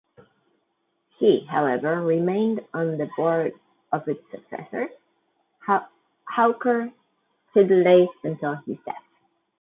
He, 1.19 1.45
however, 1.45 2.01
remained 2.01 2.61
on 2.73 2.97
the 2.97 3.07
board 3.15 3.53
of 3.91 4.07
its 4.07 4.23
successor, 4.31 4.89
Hawker 6.25 6.91
Siddeley 7.53 8.07
until 8.23 8.55
his 8.65 8.77
death. 8.83 9.03